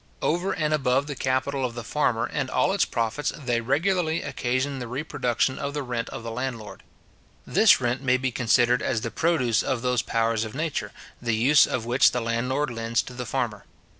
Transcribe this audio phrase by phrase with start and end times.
[0.23, 4.79] Over and above the capital of the farmer, and all its profits, they regularly occasion
[4.79, 6.81] the reproduction of the rent of the landlord.
[7.45, 10.91] This rent may be considered as the produce of those powers of Nature,
[11.21, 13.65] the use of which the landlord lends to the farmer.